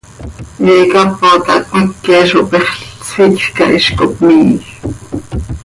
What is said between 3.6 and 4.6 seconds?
hiz cohpmiij.